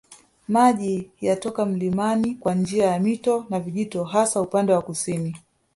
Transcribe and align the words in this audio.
Maji 0.47 1.11
yatoka 1.21 1.65
mlimani 1.65 2.35
kwa 2.35 2.55
njia 2.55 2.85
ya 2.85 2.99
mito 2.99 3.45
na 3.49 3.59
vijito 3.59 4.03
hasa 4.03 4.41
upande 4.41 4.73
wa 4.73 4.81
kusini 4.81 5.37